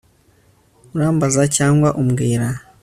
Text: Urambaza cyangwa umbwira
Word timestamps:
Urambaza 0.95 1.41
cyangwa 1.57 1.89
umbwira 2.01 2.47